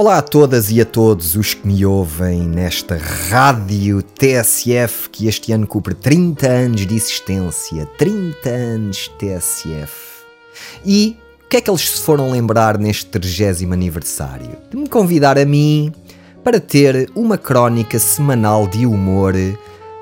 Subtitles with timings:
[0.00, 5.52] Olá a todas e a todos os que me ouvem nesta rádio TSF que este
[5.52, 7.84] ano cumpre 30 anos de existência.
[7.98, 9.92] 30 anos TSF.
[10.86, 14.56] E o que é que eles se foram lembrar neste 30 aniversário?
[14.70, 15.92] De me convidar a mim
[16.42, 19.34] para ter uma crónica semanal de humor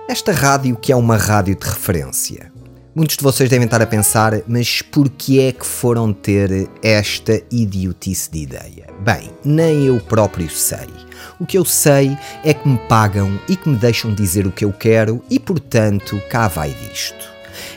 [0.09, 2.53] nesta rádio que é uma rádio de referência.
[2.95, 7.41] Muitos de vocês devem estar a pensar, mas por que é que foram ter esta
[7.51, 8.87] idiotice de ideia?
[9.01, 10.89] Bem, nem eu próprio sei.
[11.39, 14.65] O que eu sei é que me pagam e que me deixam dizer o que
[14.65, 17.29] eu quero e, portanto, cá vai disto.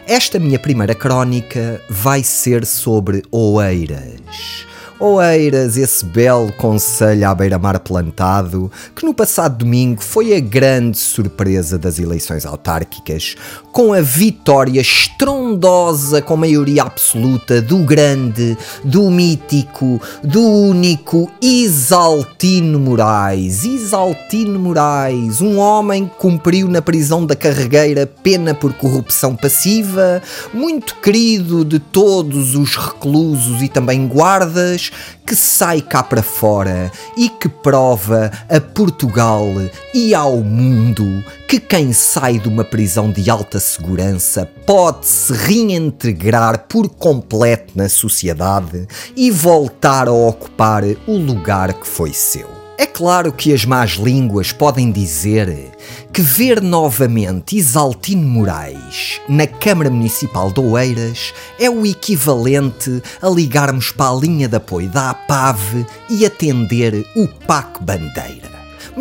[0.07, 4.60] Esta minha primeira crónica vai ser sobre oeiras.
[5.03, 11.75] Oeiras, esse belo conselho à beira-mar plantado, que no passado domingo foi a grande surpresa
[11.75, 13.35] das eleições autárquicas,
[13.71, 23.63] com a vitória estrondosa com maioria absoluta do grande, do mítico, do único Isaltino Moraes.
[23.63, 30.21] Isaltino Moraes, um homem que cumpriu na prisão da carregueira pena por corrupção passiva,
[30.53, 34.90] muito querido de todos os reclusos e também guardas,
[35.25, 39.45] que sai cá para fora e que prova a Portugal
[39.93, 46.67] e ao mundo que quem sai de uma prisão de alta segurança pode se reintegrar
[46.67, 52.60] por completo na sociedade e voltar a ocupar o lugar que foi seu.
[52.81, 55.69] É claro que as más línguas podem dizer
[56.11, 63.91] que ver novamente Isaltino Moraes na Câmara Municipal de Oeiras é o equivalente a ligarmos
[63.91, 68.50] para a linha de apoio da APAV e atender o PAC Bandeira.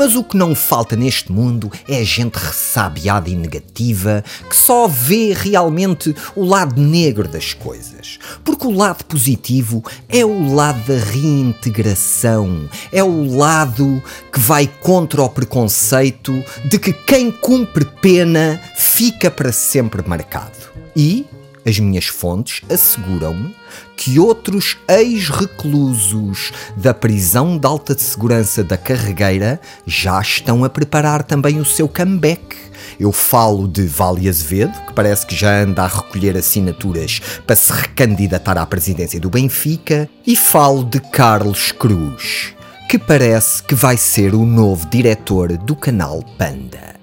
[0.00, 5.34] Mas o que não falta neste mundo é gente ressabiada e negativa que só vê
[5.34, 8.18] realmente o lado negro das coisas.
[8.42, 15.20] Porque o lado positivo é o lado da reintegração, é o lado que vai contra
[15.20, 16.32] o preconceito
[16.64, 20.56] de que quem cumpre pena fica para sempre marcado.
[20.96, 21.26] E
[21.70, 23.54] as minhas fontes asseguram-me
[23.96, 31.22] que outros ex-reclusos da prisão de alta de segurança da Carregueira já estão a preparar
[31.22, 32.56] também o seu comeback.
[32.98, 37.72] Eu falo de Vale Azevedo, que parece que já anda a recolher assinaturas para se
[37.72, 42.54] recandidatar à presidência do Benfica, e falo de Carlos Cruz,
[42.88, 46.99] que parece que vai ser o novo diretor do canal Panda.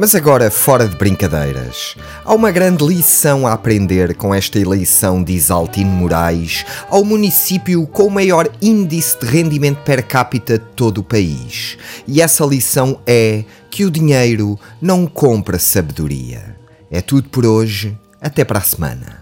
[0.00, 1.94] Mas agora, fora de brincadeiras,
[2.24, 8.06] há uma grande lição a aprender com esta eleição de Isaltino Moraes ao município com
[8.06, 11.76] o maior índice de rendimento per capita de todo o país.
[12.08, 16.56] E essa lição é que o dinheiro não compra sabedoria.
[16.90, 19.19] É tudo por hoje, até para a semana.